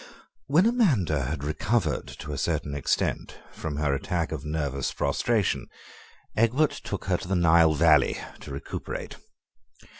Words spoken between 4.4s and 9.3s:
nervous prostration Egbert took her to the Nile Valley to recuperate.